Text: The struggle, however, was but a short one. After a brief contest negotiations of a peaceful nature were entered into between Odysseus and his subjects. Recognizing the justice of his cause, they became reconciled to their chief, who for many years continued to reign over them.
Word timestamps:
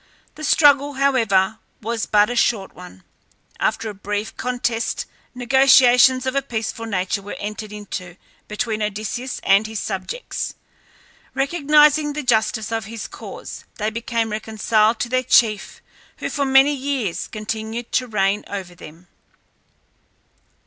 The 0.33 0.43
struggle, 0.43 0.93
however, 0.93 1.59
was 1.79 2.07
but 2.07 2.31
a 2.31 2.35
short 2.35 2.73
one. 2.73 3.03
After 3.59 3.87
a 3.87 3.93
brief 3.93 4.35
contest 4.35 5.05
negotiations 5.35 6.25
of 6.25 6.33
a 6.33 6.41
peaceful 6.41 6.87
nature 6.87 7.21
were 7.21 7.35
entered 7.37 7.71
into 7.71 8.17
between 8.47 8.81
Odysseus 8.81 9.39
and 9.43 9.67
his 9.67 9.79
subjects. 9.79 10.55
Recognizing 11.35 12.13
the 12.13 12.23
justice 12.23 12.71
of 12.71 12.85
his 12.85 13.07
cause, 13.07 13.63
they 13.75 13.91
became 13.91 14.31
reconciled 14.31 14.97
to 15.01 15.09
their 15.09 15.21
chief, 15.21 15.83
who 16.17 16.31
for 16.31 16.45
many 16.45 16.73
years 16.73 17.27
continued 17.27 17.91
to 17.91 18.07
reign 18.07 18.43
over 18.47 18.73
them. 18.73 19.05